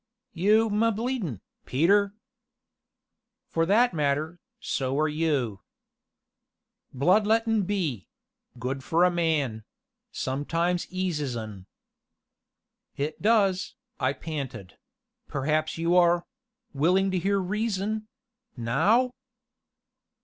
[0.33, 2.15] "You 'm a bleedin', Peter!"
[3.49, 5.59] "For that matter, so are you."
[6.91, 8.07] "Blood lettin' be
[8.57, 9.63] good for a man
[10.11, 11.67] sometimes eases un."
[12.97, 14.79] "It does," I panted;
[15.27, 16.25] "perhaps you are
[16.73, 18.07] willing to hear reason
[18.57, 19.11] now?"